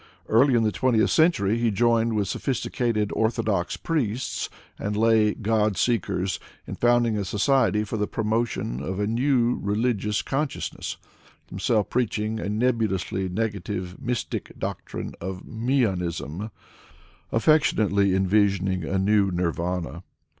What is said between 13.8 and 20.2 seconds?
mystic doctrine of ^^meonism," affectionately envisaging a new Nirvana.